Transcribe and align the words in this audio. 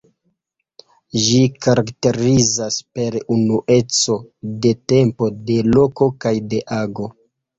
Ĝi 1.23 1.41
karakterizas 1.65 2.79
per 2.99 3.17
unueco 3.35 4.17
de 4.63 4.71
tempo, 4.93 5.29
de 5.51 5.59
loko 5.75 6.07
kaj 6.25 6.35
de 6.55 6.63
ago. 6.79 7.07